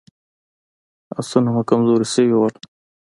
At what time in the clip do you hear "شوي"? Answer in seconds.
2.13-2.31